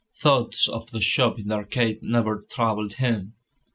[0.15, 3.35] Thoughts of the shop in the arcade never troubled him.